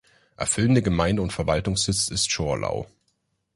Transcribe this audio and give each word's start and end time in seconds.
Erfüllende 0.35 0.81
Gemeinde 0.81 1.21
und 1.21 1.31
Verwaltungssitz 1.31 2.07
ist 2.07 2.23
Zschorlau. 2.31 2.87